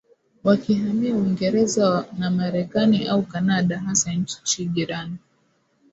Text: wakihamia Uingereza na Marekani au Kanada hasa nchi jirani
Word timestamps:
wakihamia 0.43 1.15
Uingereza 1.15 2.05
na 2.17 2.31
Marekani 2.31 3.07
au 3.07 3.21
Kanada 3.23 3.79
hasa 3.79 4.13
nchi 4.13 4.65
jirani 4.65 5.17